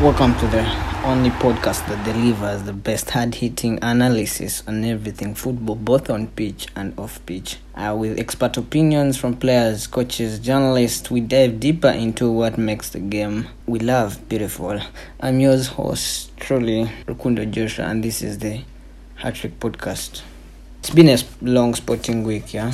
Welcome 0.00 0.36
to 0.38 0.46
the 0.46 0.62
only 1.04 1.30
podcast 1.30 1.88
that 1.88 2.04
delivers 2.04 2.62
the 2.62 2.72
best 2.72 3.10
hard 3.10 3.34
hitting 3.34 3.80
analysis 3.82 4.62
on 4.68 4.84
everything 4.84 5.34
football, 5.34 5.74
both 5.74 6.08
on 6.08 6.28
pitch 6.28 6.68
and 6.76 6.96
off 6.96 7.18
pitch. 7.26 7.56
Uh, 7.74 7.96
with 7.98 8.16
expert 8.16 8.56
opinions 8.56 9.16
from 9.16 9.34
players, 9.34 9.88
coaches, 9.88 10.38
journalists, 10.38 11.10
we 11.10 11.20
dive 11.20 11.58
deeper 11.58 11.88
into 11.88 12.30
what 12.30 12.56
makes 12.56 12.90
the 12.90 13.00
game 13.00 13.48
we 13.66 13.80
love 13.80 14.28
beautiful. 14.28 14.80
I'm 15.18 15.40
yours 15.40 15.66
host, 15.66 16.30
truly, 16.36 16.88
Rukundo 17.06 17.50
Joshua, 17.50 17.86
and 17.86 18.04
this 18.04 18.22
is 18.22 18.38
the 18.38 18.60
Hat 19.16 19.34
Trick 19.34 19.58
Podcast. 19.58 20.22
It's 20.78 20.90
been 20.90 21.08
a 21.08 21.18
long 21.42 21.74
sporting 21.74 22.22
week, 22.22 22.54
yeah? 22.54 22.72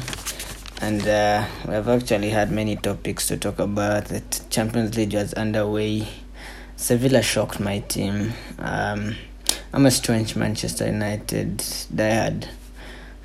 And 0.83 1.09
uh, 1.09 1.47
we've 1.66 1.88
actually 1.88 2.28
had 2.28 2.50
many 2.52 2.77
topics 2.77 3.28
to 3.28 3.38
talk 3.38 3.61
about. 3.61 4.06
The 4.06 4.22
Champions 4.50 4.95
League 4.95 5.14
was 5.14 5.33
underway. 5.33 6.06
Sevilla 6.77 7.22
shocked 7.22 7.61
my 7.61 7.80
team. 7.80 8.33
Um, 8.58 9.14
I'm 9.72 9.86
a 9.86 9.91
strange 9.91 10.36
Manchester 10.36 10.86
United 10.86 11.58
diehard. 11.58 12.47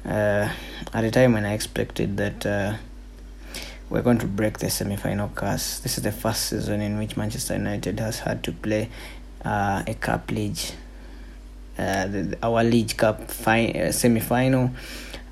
Uh, 0.05 0.49
at 0.93 1.03
a 1.03 1.11
time 1.11 1.33
when 1.33 1.45
I 1.45 1.53
expected 1.53 2.17
that 2.17 2.45
uh, 2.45 2.75
we're 3.89 4.01
going 4.01 4.17
to 4.19 4.27
break 4.27 4.59
the 4.59 4.69
semi-final 4.69 5.29
curse. 5.35 5.79
This 5.79 5.97
is 5.97 6.03
the 6.03 6.11
first 6.11 6.45
season 6.47 6.81
in 6.81 6.97
which 6.97 7.17
Manchester 7.17 7.55
United 7.55 7.99
has 7.99 8.19
had 8.19 8.43
to 8.43 8.51
play 8.51 8.89
uh, 9.43 9.83
a 9.85 9.93
cup 9.95 10.31
league. 10.31 10.57
Uh, 11.77 12.07
the- 12.07 12.37
our 12.43 12.63
league 12.63 12.95
cup 12.97 13.29
fi- 13.29 13.71
uh, 13.71 13.91
semi-final. 13.91 14.71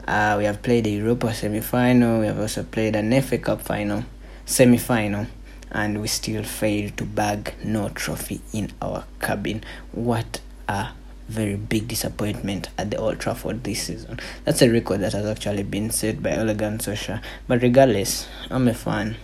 Uh, 0.08 0.36
we 0.38 0.46
have 0.46 0.62
played 0.62 0.86
the 0.86 0.92
Europa 0.92 1.34
semi-final. 1.34 2.20
We 2.22 2.28
have 2.28 2.40
also 2.40 2.64
played 2.64 2.96
an 2.96 3.22
FA 3.22 3.38
Cup 3.38 3.62
final, 3.62 4.06
semi-final, 4.46 5.28
and 5.72 6.02
we 6.02 6.08
still 6.08 6.44
failed 6.44 6.98
to 6.98 7.06
bag 7.06 7.54
no 7.64 7.90
trophy 7.90 8.42
in 8.54 8.72
our 8.82 9.06
cabin. 9.20 9.64
What 9.92 10.42
a 10.68 10.90
very 11.28 11.56
big 11.56 11.88
disappointment 11.88 12.70
at 12.78 12.92
the 12.92 12.98
Old 12.98 13.20
Trafford 13.20 13.64
this 13.64 13.84
season. 13.84 14.20
That's 14.46 14.62
a 14.62 14.70
record 14.70 15.02
that 15.02 15.14
has 15.14 15.26
actually 15.26 15.64
been 15.64 15.92
set 15.92 16.24
by 16.24 16.38
Ole 16.38 16.54
Gunnar. 16.54 17.22
But 17.48 17.62
regardless, 17.62 18.28
I'm 18.50 18.68
a 18.68 18.74
fan. 18.74 19.18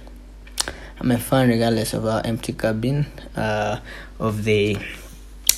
I'm 0.99 1.11
a 1.11 1.17
fan 1.17 1.49
regardless 1.49 1.93
of 1.93 2.05
our 2.05 2.21
empty 2.25 2.53
cabin, 2.53 3.07
uh, 3.35 3.79
of 4.19 4.43
the 4.43 4.77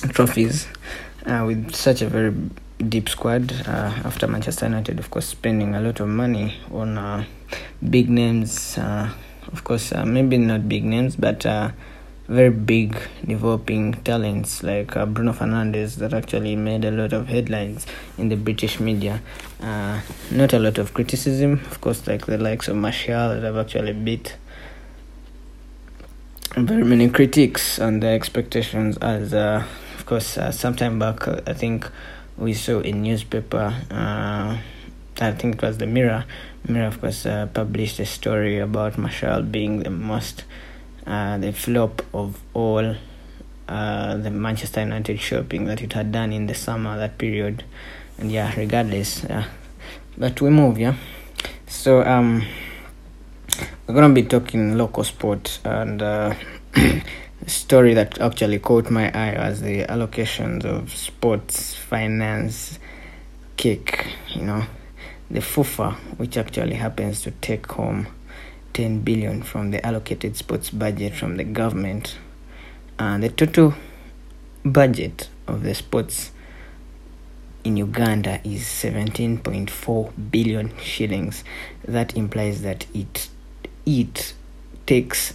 trophies, 0.08 0.66
uh, 1.26 1.44
with 1.46 1.74
such 1.74 2.02
a 2.02 2.08
very 2.08 2.34
deep 2.88 3.08
squad. 3.08 3.52
Uh, 3.66 3.92
after 4.04 4.26
Manchester 4.26 4.66
United, 4.66 4.98
of 4.98 5.10
course, 5.10 5.26
spending 5.26 5.74
a 5.74 5.80
lot 5.80 6.00
of 6.00 6.08
money 6.08 6.56
on 6.70 6.96
uh, 6.98 7.24
big 7.88 8.08
names. 8.08 8.78
Of 9.52 9.64
course, 9.64 9.92
uh, 9.92 10.04
maybe 10.04 10.38
not 10.38 10.68
big 10.68 10.84
names, 10.84 11.16
but 11.16 11.46
uh, 11.46 11.70
very 12.28 12.50
big 12.50 12.98
developing 13.24 13.94
talents 14.02 14.62
like 14.62 14.96
uh, 14.96 15.06
Bruno 15.06 15.32
Fernandes 15.32 15.96
that 15.96 16.12
actually 16.12 16.56
made 16.56 16.84
a 16.84 16.90
lot 16.90 17.12
of 17.12 17.28
headlines 17.28 17.86
in 18.18 18.28
the 18.28 18.36
British 18.36 18.80
media. 18.80 19.22
Uh, 19.60 20.00
not 20.30 20.52
a 20.52 20.58
lot 20.58 20.78
of 20.78 20.92
criticism, 20.94 21.60
of 21.70 21.80
course, 21.80 22.06
like 22.06 22.26
the 22.26 22.38
likes 22.38 22.68
of 22.68 22.76
Martial 22.76 23.28
that 23.28 23.42
have 23.42 23.56
actually 23.56 23.92
beat 23.92 24.36
very 26.56 26.84
many 26.84 27.10
critics 27.10 27.78
on 27.78 28.00
the 28.00 28.06
expectations 28.06 28.96
as 29.02 29.34
uh, 29.34 29.62
of 29.98 30.06
course 30.06 30.38
uh, 30.38 30.50
sometime 30.50 30.98
back 30.98 31.28
uh, 31.28 31.38
i 31.46 31.52
think 31.52 31.86
we 32.38 32.54
saw 32.54 32.80
a 32.80 32.92
newspaper 32.92 33.74
uh, 33.90 34.56
i 35.20 35.32
think 35.32 35.56
it 35.56 35.62
was 35.62 35.78
the 35.78 35.86
mirror. 35.86 36.24
Mirror 36.68 36.88
of 36.88 37.00
course 37.00 37.26
uh, 37.26 37.46
published 37.46 38.00
a 38.00 38.06
story 38.06 38.58
about 38.58 38.98
martial 38.98 39.42
being 39.42 39.82
the 39.82 39.90
most 39.90 40.44
uh, 41.06 41.38
the 41.38 41.52
flop 41.52 42.02
of 42.12 42.40
all 42.54 42.96
uh, 43.68 44.16
the 44.16 44.30
manchester 44.30 44.80
united 44.80 45.20
shopping 45.20 45.64
that 45.66 45.80
it 45.82 45.92
had 45.92 46.12
done 46.12 46.32
in 46.32 46.46
the 46.46 46.54
summer 46.54 46.98
that 46.98 47.18
period. 47.18 47.64
And 48.18 48.32
yeah 48.32 48.52
regardless 48.56 49.24
but 50.18 50.40
we 50.40 50.50
move 50.50 50.78
yeah. 50.78 50.94
So 51.66 52.02
um 52.02 52.44
we're 53.86 53.94
gonna 53.94 54.12
be 54.14 54.22
talking 54.22 54.76
local 54.76 55.04
sport 55.04 55.60
and 55.64 56.02
uh, 56.02 56.34
story 57.46 57.94
that 57.94 58.20
actually 58.20 58.58
caught 58.58 58.90
my 58.90 59.10
eye 59.12 59.48
was 59.48 59.60
the 59.60 59.84
allocations 59.84 60.64
of 60.64 60.92
sports 60.94 61.74
finance 61.74 62.78
kick 63.56 64.06
you 64.34 64.42
know 64.42 64.64
the 65.30 65.40
fufa 65.40 65.94
which 66.18 66.36
actually 66.36 66.74
happens 66.74 67.22
to 67.22 67.30
take 67.30 67.66
home 67.72 68.06
10 68.74 69.00
billion 69.00 69.42
from 69.42 69.70
the 69.70 69.84
allocated 69.84 70.36
sports 70.36 70.70
budget 70.70 71.14
from 71.14 71.36
the 71.36 71.44
government 71.44 72.18
and 72.98 73.22
the 73.22 73.28
total 73.28 73.74
budget 74.64 75.28
of 75.46 75.62
the 75.62 75.74
sports 75.74 76.32
in 77.64 77.76
Uganda 77.76 78.40
is 78.44 78.62
17.4 78.62 80.30
billion 80.30 80.76
shillings. 80.78 81.42
That 81.84 82.16
implies 82.16 82.62
that 82.62 82.86
it 82.94 83.28
it 83.84 84.34
takes 84.86 85.34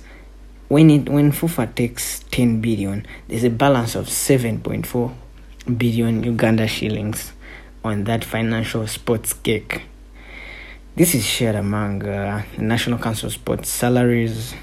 when 0.69 0.89
it 0.89 1.09
when 1.09 1.33
FUFA 1.33 1.75
takes 1.75 2.19
10 2.31 2.61
billion, 2.61 3.05
there's 3.27 3.43
a 3.43 3.49
balance 3.49 3.95
of 3.95 4.07
7.4 4.07 5.13
billion 5.77 6.23
Uganda 6.23 6.67
shillings 6.67 7.33
on 7.83 8.03
that 8.05 8.23
financial 8.23 8.87
sports 8.87 9.33
cake. 9.33 9.83
This 10.95 11.15
is 11.15 11.25
shared 11.25 11.55
among 11.55 12.03
uh, 12.07 12.43
the 12.55 12.63
National 12.63 12.99
Council 12.99 13.27
of 13.27 13.33
Sports 13.33 13.69
salaries, 13.69 14.53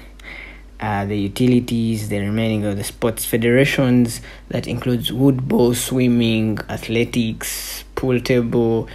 uh, 0.79 1.05
the 1.05 1.17
utilities, 1.17 2.09
the 2.09 2.19
remaining 2.19 2.65
of 2.65 2.77
the 2.77 2.83
sports 2.83 3.25
federations. 3.25 4.21
That 4.49 4.67
includes 4.67 5.11
woodball, 5.11 5.75
swimming, 5.75 6.59
athletics, 6.69 7.83
pool 7.95 8.19
table, 8.19 8.87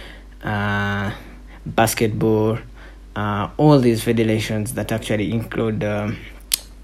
uh, 0.43 1.11
basketball, 1.65 2.59
uh, 3.15 3.49
all 3.57 3.79
these 3.79 4.03
federations 4.03 4.73
that 4.73 4.91
actually 4.91 5.31
include 5.31 5.83
um, 5.83 6.17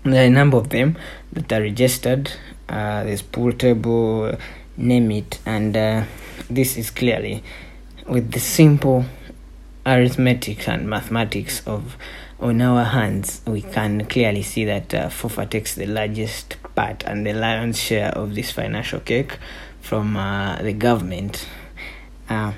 there 0.03 0.23
are 0.23 0.27
a 0.27 0.29
number 0.29 0.57
of 0.57 0.69
them 0.69 0.97
that 1.31 1.51
are 1.53 1.61
registered. 1.61 2.31
Uh, 2.67 3.03
there's 3.03 3.21
pool 3.21 3.51
table, 3.51 4.35
name 4.77 5.11
it, 5.11 5.39
and 5.45 5.77
uh, 5.77 6.03
this 6.49 6.77
is 6.77 6.89
clearly 6.89 7.43
with 8.07 8.31
the 8.31 8.39
simple 8.39 9.05
arithmetic 9.85 10.67
and 10.67 10.89
mathematics 10.89 11.65
of 11.67 11.97
on 12.39 12.59
our 12.59 12.83
hands, 12.83 13.41
we 13.45 13.61
can 13.61 14.05
clearly 14.05 14.41
see 14.41 14.65
that 14.65 14.93
uh, 14.93 15.09
FUFA 15.09 15.47
takes 15.47 15.75
the 15.75 15.85
largest 15.85 16.57
part 16.73 17.03
and 17.05 17.25
the 17.25 17.33
lion's 17.33 17.79
share 17.79 18.09
of 18.09 18.33
this 18.33 18.51
financial 18.51 18.99
cake 18.99 19.37
from 19.79 20.17
uh, 20.17 20.59
the 20.61 20.73
government. 20.73 21.47
Uh, 22.27 22.53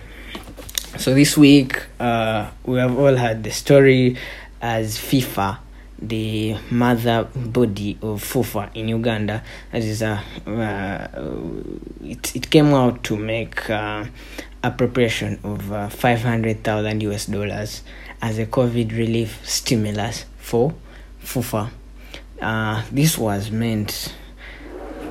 so 0.97 1.13
this 1.13 1.37
week, 1.37 1.81
uh, 1.99 2.49
we 2.65 2.79
have 2.79 2.97
all 2.97 3.17
heard 3.17 3.43
the 3.43 3.51
story 3.51 4.15
as 4.61 4.97
FIFA, 4.97 5.57
the 6.07 6.55
mother 6.69 7.27
body 7.35 7.97
of 8.01 8.23
FUFA 8.23 8.69
in 8.75 8.89
Uganda, 8.89 9.43
that 9.71 9.81
is 9.81 10.01
uh, 10.01 10.21
uh, 10.45 11.07
it, 12.03 12.35
it 12.35 12.49
came 12.49 12.73
out 12.73 13.03
to 13.05 13.15
make 13.15 13.69
uh, 13.69 14.05
appropriation 14.63 15.39
of 15.43 15.71
uh, 15.71 15.89
500,000 15.89 17.01
US 17.03 17.25
dollars 17.25 17.83
as 18.21 18.39
a 18.39 18.45
COVID 18.45 18.91
relief 18.97 19.39
stimulus 19.47 20.25
for 20.37 20.73
FUFA. 21.23 21.69
Uh, 22.41 22.83
this 22.91 23.17
was 23.17 23.51
meant, 23.51 24.13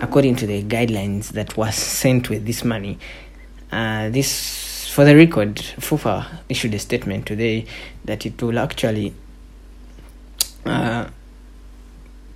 according 0.01 0.37
to 0.37 0.47
the 0.47 0.63
guidelines 0.63 1.29
that 1.31 1.57
was 1.57 1.75
sent 1.75 2.29
with 2.29 2.47
this 2.47 2.65
money, 2.65 2.99
uh, 3.71 4.11
this, 4.11 4.89
for 4.91 5.05
the 5.05 5.17
record, 5.17 5.57
FUFA 5.57 6.27
issued 6.49 6.75
a 6.75 6.79
statement 6.79 7.27
today 7.27 7.65
that 8.05 8.27
it 8.27 8.43
will 8.43 8.59
actually 8.59 9.15
uh, 10.65 11.09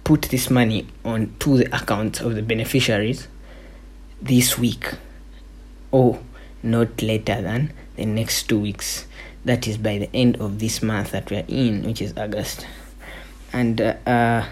put 0.05 0.23
this 0.23 0.51
money 0.51 0.87
on 1.05 1.35
to 1.41 1.59
the 1.59 1.77
accounts 1.77 2.21
of 2.21 2.35
the 2.35 2.43
beneficiaries 2.43 3.29
this 4.21 4.59
week. 4.59 4.93
Or 5.91 6.21
not 6.63 7.01
later 7.01 7.41
than 7.41 7.73
the 7.97 8.07
next 8.07 8.45
two 8.45 8.59
weeks. 8.59 9.07
That 9.45 9.67
is 9.69 9.79
by 9.79 9.99
the 9.99 10.11
end 10.15 10.37
of 10.39 10.59
this 10.59 10.83
month 10.83 11.13
that 11.13 11.31
we 11.31 11.39
are 11.39 11.45
in 11.49 11.85
which 11.85 12.03
is 12.03 12.13
august. 12.17 12.67
And 13.53 13.81
uh, 13.81 13.95
uh, 14.07 14.47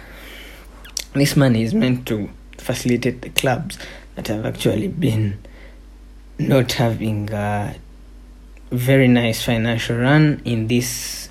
this 1.13 1.37
money 1.37 1.63
is 1.63 1.75
meant 1.75 2.07
to 2.07 2.31
facilitate 2.59 3.23
the 3.23 3.31
clubs 3.31 3.79
that 4.15 4.29
have 4.29 4.47
actually 4.47 4.89
been 4.89 5.39
not 6.39 6.73
having 6.73 7.31
a 7.33 7.77
very 8.71 9.09
nice 9.09 9.43
financial 9.43 9.97
run 9.97 10.41
in 10.45 10.67
this 10.69 11.29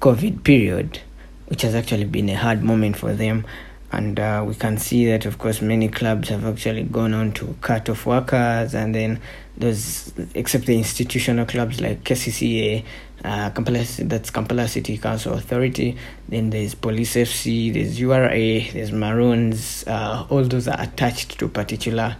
covid 0.00 0.44
period 0.44 1.00
which 1.46 1.62
has 1.62 1.74
actually 1.74 2.04
been 2.04 2.28
a 2.28 2.34
hard 2.34 2.62
moment 2.62 2.96
for 2.96 3.12
them. 3.12 3.44
And 3.92 4.18
uh, 4.18 4.44
we 4.46 4.54
can 4.54 4.76
see 4.78 5.06
that 5.06 5.24
of 5.24 5.38
course 5.38 5.60
many 5.60 5.88
clubs 5.88 6.28
have 6.28 6.44
actually 6.44 6.82
gone 6.84 7.14
on 7.14 7.32
to 7.32 7.56
cut 7.60 7.88
off 7.88 8.06
workers. 8.06 8.74
And 8.74 8.94
then 8.94 9.20
those 9.56 10.12
except 10.34 10.66
the 10.66 10.76
institutional 10.76 11.46
clubs 11.46 11.80
like 11.80 12.02
KCCA 12.02 12.84
uh, 13.24 13.48
that's 13.50 14.30
Kampala 14.30 14.68
City 14.68 14.98
Council 14.98 15.32
Authority 15.32 15.96
then 16.28 16.50
there's 16.50 16.74
Police 16.74 17.14
FC 17.14 17.72
there's 17.72 17.98
URA 17.98 18.28
there's 18.72 18.92
Maroons 18.92 19.84
uh, 19.86 20.26
all 20.28 20.42
those 20.42 20.68
are 20.68 20.78
attached 20.78 21.38
to 21.38 21.48
particular 21.48 22.16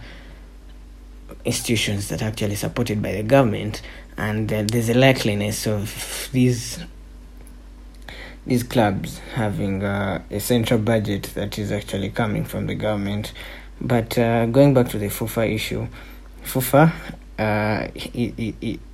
institutions 1.45 2.09
that 2.09 2.21
are 2.21 2.25
actually 2.25 2.55
supported 2.55 3.01
by 3.01 3.13
the 3.13 3.23
government. 3.23 3.81
And 4.17 4.51
uh, 4.51 4.63
there's 4.67 4.89
a 4.89 4.93
likeliness 4.93 5.67
of 5.67 6.29
these 6.31 6.79
these 8.45 8.63
clubs 8.63 9.19
having 9.33 9.83
uh, 9.83 10.21
a 10.29 10.39
central 10.39 10.79
budget 10.79 11.31
that 11.35 11.57
is 11.57 11.71
actually 11.71 12.09
coming 12.09 12.45
from 12.45 12.67
the 12.67 12.75
government. 12.75 13.33
But 13.81 14.17
uh, 14.17 14.45
going 14.45 14.73
back 14.73 14.89
to 14.89 14.97
the 14.97 15.07
FUFA 15.07 15.53
issue, 15.53 15.87
FUFA, 16.43 16.91
uh, 17.37 17.87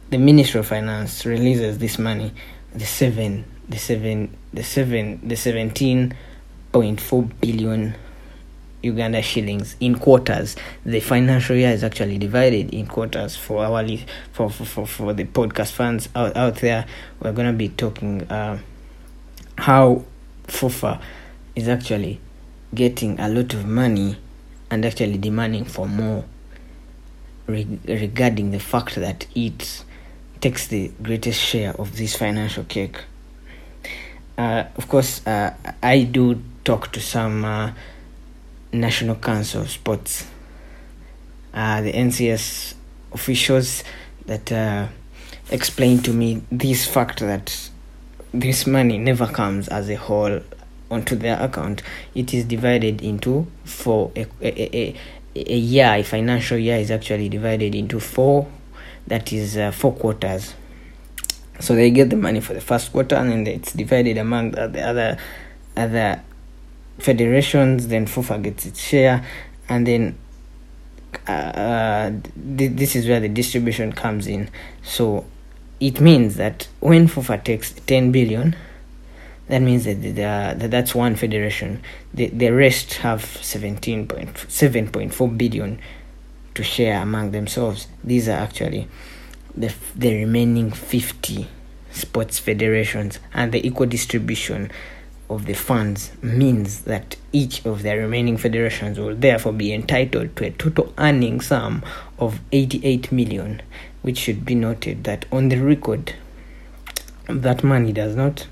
the 0.09 0.17
Ministry 0.17 0.59
of 0.59 0.67
Finance 0.67 1.25
releases 1.25 1.77
this 1.77 1.99
money, 1.99 2.33
the 2.73 2.85
seven, 2.85 3.45
the 3.69 3.77
seven, 3.77 4.35
the 4.53 4.63
seven, 4.63 5.27
the 5.27 5.35
seventeen 5.35 6.15
point 6.71 7.01
four 7.01 7.23
billion 7.23 7.93
Uganda 8.81 9.21
shillings 9.21 9.75
in 9.79 9.95
quarters. 9.99 10.55
The 10.85 11.01
financial 11.01 11.55
year 11.55 11.69
is 11.69 11.83
actually 11.83 12.17
divided 12.17 12.73
in 12.73 12.87
quarters 12.87 13.35
for 13.35 13.63
our 13.63 13.85
for, 14.31 14.49
for, 14.49 14.65
for, 14.65 14.87
for 14.87 15.13
the 15.13 15.25
podcast 15.25 15.73
fans 15.73 16.09
out, 16.15 16.35
out 16.35 16.55
there. 16.55 16.85
We're 17.21 17.33
gonna 17.33 17.53
be 17.53 17.69
talking 17.69 18.23
uh, 18.23 18.57
how 19.61 20.03
FUFA 20.47 20.99
is 21.55 21.67
actually 21.67 22.19
getting 22.73 23.19
a 23.19 23.29
lot 23.29 23.53
of 23.53 23.63
money 23.63 24.17
and 24.71 24.83
actually 24.83 25.19
demanding 25.19 25.65
for 25.65 25.87
more 25.87 26.25
regarding 27.45 28.49
the 28.49 28.59
fact 28.59 28.95
that 28.95 29.27
it 29.35 29.83
takes 30.39 30.65
the 30.67 30.91
greatest 31.03 31.39
share 31.39 31.79
of 31.79 31.95
this 31.97 32.15
financial 32.15 32.63
cake. 32.63 32.97
Uh, 34.35 34.63
of 34.77 34.87
course, 34.87 35.25
uh, 35.27 35.53
I 35.83 36.03
do 36.03 36.41
talk 36.63 36.91
to 36.93 36.99
some 36.99 37.45
uh, 37.45 37.71
National 38.73 39.15
Council 39.15 39.61
of 39.61 39.69
Sports, 39.69 40.25
uh, 41.53 41.81
the 41.81 41.93
NCS 41.93 42.73
officials 43.13 43.83
that 44.25 44.51
uh, 44.51 44.87
explain 45.51 45.99
to 45.99 46.13
me 46.13 46.41
this 46.51 46.87
fact 46.87 47.19
that 47.19 47.69
this 48.33 48.65
money 48.65 48.97
never 48.97 49.27
comes 49.27 49.67
as 49.67 49.89
a 49.89 49.95
whole 49.95 50.41
onto 50.89 51.15
their 51.15 51.41
account. 51.41 51.81
It 52.15 52.33
is 52.33 52.45
divided 52.45 53.01
into 53.01 53.47
four. 53.63 54.11
A, 54.15 54.25
a, 54.41 54.77
a, 54.77 54.95
a 55.35 55.57
year, 55.57 55.93
a 55.95 56.03
financial 56.03 56.57
year 56.57 56.77
is 56.77 56.91
actually 56.91 57.29
divided 57.29 57.73
into 57.75 57.99
four. 57.99 58.47
That 59.07 59.31
is 59.33 59.57
uh, 59.57 59.71
four 59.71 59.93
quarters. 59.93 60.53
So 61.59 61.75
they 61.75 61.91
get 61.91 62.09
the 62.09 62.15
money 62.15 62.41
for 62.41 62.53
the 62.53 62.61
first 62.61 62.91
quarter, 62.91 63.15
and 63.15 63.31
then 63.31 63.47
it's 63.47 63.73
divided 63.73 64.17
among 64.17 64.51
the, 64.51 64.67
the 64.67 64.81
other 64.81 65.17
other 65.77 66.21
federations. 66.99 67.87
Then 67.87 68.05
FUFA 68.05 68.41
gets 68.41 68.65
its 68.65 68.81
share, 68.81 69.25
and 69.69 69.85
then 69.85 70.17
uh, 71.27 71.31
uh, 71.31 72.11
th- 72.57 72.71
this 72.71 72.95
is 72.95 73.07
where 73.07 73.19
the 73.19 73.29
distribution 73.29 73.91
comes 73.93 74.27
in. 74.27 74.49
So 74.83 75.25
it 75.81 75.99
means 75.99 76.37
that 76.37 76.69
when 76.79 77.07
FUFA 77.07 77.43
takes 77.43 77.73
10 77.73 78.11
billion, 78.11 78.55
that 79.47 79.63
means 79.63 79.85
that, 79.85 79.95
that 80.15 80.69
that's 80.71 80.93
one 80.95 81.15
federation. 81.15 81.81
The, 82.13 82.27
the 82.27 82.51
rest 82.51 82.93
have 82.95 83.23
17.7.4 83.23 85.37
billion 85.37 85.79
to 86.53 86.63
share 86.63 87.01
among 87.01 87.31
themselves. 87.31 87.87
These 88.03 88.27
are 88.29 88.37
actually 88.37 88.87
the, 89.57 89.73
the 89.95 90.13
remaining 90.13 90.71
50 90.71 91.47
sports 91.91 92.37
federations, 92.39 93.19
and 93.33 93.51
the 93.51 93.65
equal 93.65 93.87
distribution 93.87 94.71
of 95.31 95.45
the 95.45 95.53
funds 95.53 96.11
means 96.21 96.81
that 96.81 97.15
each 97.31 97.65
of 97.65 97.83
the 97.83 97.97
remaining 97.97 98.37
federations 98.37 98.99
will 98.99 99.15
therefore 99.15 99.53
be 99.53 99.73
entitled 99.73 100.35
to 100.35 100.45
a 100.45 100.51
total 100.51 100.93
earning 100.97 101.39
sum 101.39 101.83
of 102.19 102.39
88 102.51 103.11
million 103.11 103.61
which 104.01 104.17
should 104.17 104.45
be 104.45 104.55
noted 104.55 105.03
that 105.05 105.25
on 105.31 105.49
the 105.49 105.57
record 105.57 106.15
that 107.27 107.63
money 107.63 107.93
does 107.93 108.15
not 108.15 108.47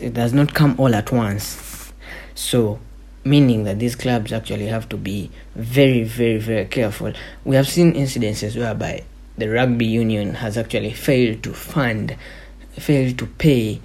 it 0.00 0.14
does 0.14 0.32
not 0.32 0.54
come 0.54 0.74
all 0.78 0.94
at 0.94 1.12
once. 1.12 1.92
So 2.34 2.80
meaning 3.22 3.64
that 3.64 3.78
these 3.78 3.94
clubs 3.94 4.32
actually 4.32 4.66
have 4.66 4.88
to 4.88 4.96
be 4.96 5.30
very 5.54 6.02
very 6.04 6.38
very 6.38 6.64
careful. 6.64 7.12
We 7.44 7.56
have 7.56 7.68
seen 7.68 7.92
incidences 7.92 8.56
whereby 8.56 9.04
the 9.36 9.48
rugby 9.48 9.86
union 9.86 10.34
has 10.34 10.56
actually 10.56 10.92
failed 10.92 11.42
to 11.42 11.52
fund 11.52 12.16
failed 12.72 13.18
to 13.18 13.26
pay 13.26 13.80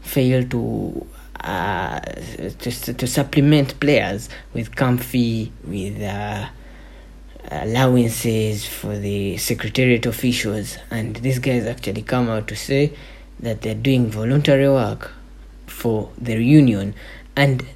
failed 0.00 0.50
to 0.50 1.06
uh, 1.42 2.00
to, 2.00 2.94
to 2.94 3.06
supplement 3.06 3.78
players 3.80 4.28
with 4.54 4.74
comfy 4.76 5.52
with 5.64 6.00
uh, 6.02 6.46
allowances 7.50 8.66
for 8.66 8.96
the 8.96 9.36
secretariat 9.36 10.06
officials. 10.06 10.78
And 10.90 11.16
these 11.16 11.38
guys 11.38 11.66
actually 11.66 12.02
come 12.02 12.28
out 12.28 12.48
to 12.48 12.56
say 12.56 12.92
that 13.40 13.62
they're 13.62 13.74
doing 13.74 14.10
voluntary 14.10 14.68
work 14.68 15.12
for 15.66 16.10
their 16.18 16.40
union. 16.40 16.94
And 17.36 17.66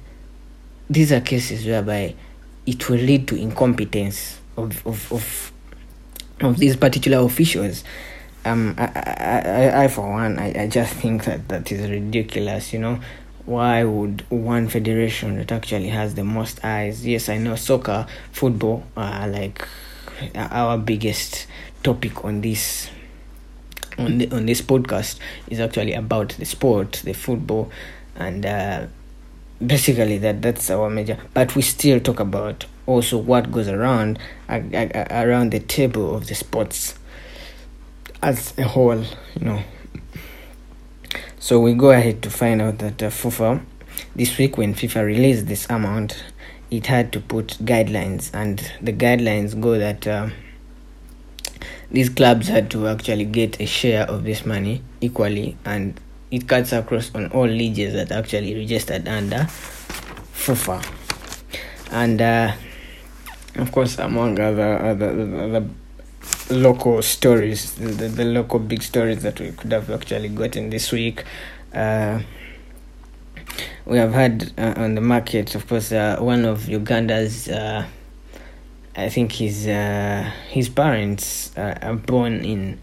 these 0.89 1.11
are 1.11 1.21
cases 1.21 1.65
whereby 1.65 2.15
it 2.65 2.89
will 2.89 2.97
lead 2.99 3.27
to 3.27 3.35
incompetence 3.35 4.39
of 4.55 4.85
of 4.85 5.11
of, 5.11 5.51
of 6.41 6.57
these 6.57 6.75
particular 6.75 7.25
officials. 7.25 7.83
Um 8.45 8.75
I, 8.77 8.85
I, 8.85 9.83
I 9.83 9.87
for 9.87 10.09
one 10.09 10.39
I, 10.39 10.63
I 10.63 10.67
just 10.67 10.93
think 10.93 11.25
that 11.25 11.47
that 11.49 11.71
is 11.71 11.89
ridiculous 11.89 12.71
you 12.71 12.79
know 12.79 12.99
why 13.47 13.83
would 13.83 14.23
one 14.29 14.67
federation 14.67 15.37
that 15.37 15.51
actually 15.51 15.87
has 15.87 16.13
the 16.15 16.23
most 16.23 16.63
eyes 16.63 17.07
yes 17.07 17.29
i 17.29 17.37
know 17.37 17.55
soccer 17.55 18.05
football 18.31 18.83
are 18.95 19.27
like 19.27 19.67
our 20.35 20.77
biggest 20.77 21.47
topic 21.81 22.23
on 22.23 22.41
this 22.41 22.89
on, 23.97 24.19
the, 24.19 24.29
on 24.31 24.45
this 24.45 24.61
podcast 24.61 25.17
is 25.47 25.59
actually 25.59 25.93
about 25.93 26.29
the 26.37 26.45
sport 26.45 27.01
the 27.05 27.13
football 27.13 27.71
and 28.15 28.45
uh, 28.45 28.85
basically 29.65 30.17
that 30.19 30.41
that's 30.41 30.69
our 30.69 30.89
major. 30.89 31.17
But 31.33 31.55
we 31.55 31.61
still 31.61 31.99
talk 31.99 32.19
about 32.19 32.65
also 32.85 33.17
what 33.17 33.51
goes 33.51 33.67
around 33.67 34.19
uh, 34.49 34.61
uh, 34.73 35.07
around 35.11 35.51
the 35.51 35.59
table 35.59 36.15
of 36.15 36.27
the 36.27 36.35
sports 36.35 36.97
as 38.21 38.53
a 38.57 38.63
whole 38.63 38.99
you 38.99 39.41
know 39.41 39.63
so 41.39 41.59
we 41.59 41.73
go 41.73 41.91
ahead 41.91 42.21
to 42.23 42.29
find 42.29 42.61
out 42.61 42.79
that 42.79 43.01
uh, 43.03 43.09
FIFA, 43.09 43.63
this 44.15 44.37
week 44.37 44.57
when 44.57 44.73
FIFA 44.73 45.05
released 45.05 45.47
this 45.47 45.69
amount, 45.69 46.23
it 46.71 46.87
had 46.87 47.11
to 47.13 47.19
put 47.19 47.57
guidelines, 47.61 48.33
and 48.33 48.71
the 48.81 48.91
guidelines 48.91 49.59
go 49.59 49.77
that 49.77 50.05
uh, 50.07 50.29
these 51.91 52.09
clubs 52.09 52.47
had 52.47 52.69
to 52.71 52.87
actually 52.87 53.25
get 53.25 53.61
a 53.61 53.65
share 53.65 54.03
of 54.09 54.23
this 54.23 54.45
money 54.45 54.81
equally, 54.99 55.57
and 55.63 55.99
it 56.31 56.47
cuts 56.47 56.73
across 56.73 57.13
on 57.15 57.31
all 57.31 57.47
leagues 57.47 57.93
that 57.93 58.11
actually 58.11 58.55
registered 58.55 59.07
under 59.07 59.47
FIFA, 60.33 60.83
and 61.91 62.21
uh, 62.21 62.53
of 63.55 63.71
course 63.71 63.97
among 63.99 64.39
other 64.39 64.77
other, 64.83 65.11
other 65.41 65.67
local 66.49 67.01
stories, 67.01 67.73
the, 67.75 68.07
the 68.07 68.25
local 68.25 68.59
big 68.59 68.81
stories 68.81 69.21
that 69.23 69.39
we 69.39 69.51
could 69.51 69.71
have 69.71 69.89
actually 69.89 70.29
gotten 70.29 70.69
this 70.69 70.91
week. 70.91 71.23
Uh, 71.73 72.21
we 73.85 73.97
have 73.97 74.13
had 74.13 74.51
uh, 74.57 74.73
on 74.77 74.95
the 74.95 75.01
market, 75.01 75.55
of 75.55 75.67
course, 75.67 75.91
uh, 75.91 76.17
one 76.19 76.45
of 76.45 76.67
Uganda's. 76.67 77.47
Uh, 77.47 77.85
I 78.95 79.09
think 79.09 79.33
his 79.33 79.67
uh, 79.67 80.31
his 80.49 80.69
parents 80.69 81.55
uh, 81.57 81.77
are 81.81 81.95
born 81.95 82.43
in 82.43 82.79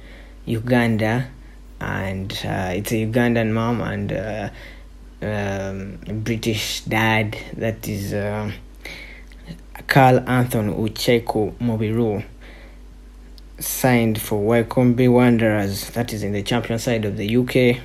Uganda, 0.47 1.29
and 1.81 2.33
it's 2.33 2.93
a 2.93 3.07
Ugandan 3.07 3.53
mom 3.53 3.81
and 3.81 4.53
um, 5.23 6.23
British 6.23 6.83
dad. 6.83 7.37
That 7.55 7.87
is 7.89 8.13
Carl 9.87 10.29
Anthony 10.29 10.73
Ucheiku 10.73 11.53
Mubiru 11.59 12.25
signed 13.59 14.21
for 14.21 14.41
Wycombe 14.43 15.13
Wanderers, 15.13 15.91
that 15.91 16.13
is 16.13 16.23
in 16.23 16.33
the 16.33 16.43
champion 16.43 16.79
side 16.79 17.05
of 17.05 17.17
the 17.17 17.37
UK. 17.37 17.81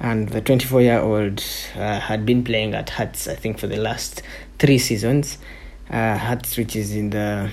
And 0.00 0.28
the 0.28 0.40
24 0.40 0.82
year 0.82 1.00
old 1.00 1.42
uh, 1.76 2.00
had 2.00 2.26
been 2.26 2.44
playing 2.44 2.74
at 2.74 2.90
Hearts, 2.90 3.28
I 3.28 3.36
think, 3.36 3.58
for 3.58 3.66
the 3.66 3.76
last 3.76 4.22
three 4.58 4.78
seasons. 4.78 5.38
Uh, 5.88 6.16
Hearts, 6.16 6.56
which 6.56 6.74
is 6.74 6.94
in 6.94 7.10
the 7.10 7.50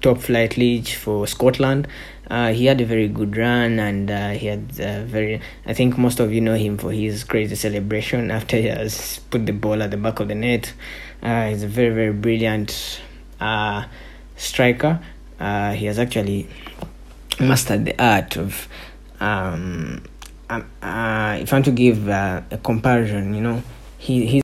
top 0.00 0.18
flight 0.18 0.56
league 0.56 0.88
for 0.88 1.26
Scotland. 1.26 1.88
Uh, 2.30 2.52
he 2.52 2.66
had 2.66 2.80
a 2.80 2.84
very 2.84 3.08
good 3.08 3.36
run, 3.36 3.80
and 3.80 4.10
uh, 4.10 4.30
he 4.30 4.46
had 4.46 4.70
uh, 4.80 5.02
very. 5.04 5.40
I 5.66 5.74
think 5.74 5.98
most 5.98 6.20
of 6.20 6.32
you 6.32 6.40
know 6.40 6.54
him 6.54 6.78
for 6.78 6.92
his 6.92 7.24
crazy 7.24 7.56
celebration 7.56 8.30
after 8.38 8.56
he 8.56 8.68
has 8.68 9.18
put 9.30 9.46
the 9.46 9.52
ball 9.52 9.82
at 9.82 9.90
the 9.90 9.96
back 9.96 10.20
of 10.20 10.28
the 10.28 10.34
net. 10.34 10.72
Uh, 11.22 11.48
he's 11.48 11.64
a 11.64 11.68
very 11.68 11.92
very 11.92 12.12
brilliant 12.12 13.00
uh, 13.40 13.84
striker. 14.36 15.00
He 15.38 15.86
has 15.86 15.98
actually 15.98 16.48
mastered 17.48 17.84
the 17.84 18.02
art 18.02 18.36
of. 18.36 18.68
Um, 19.20 20.02
um, 20.48 20.68
uh, 20.82 21.38
if 21.40 21.52
I'm 21.52 21.62
to 21.62 21.70
give 21.70 22.08
uh, 22.08 22.42
a 22.50 22.58
comparison, 22.58 23.34
you 23.34 23.40
know, 23.40 23.62
he 23.98 24.26
he 24.26 24.38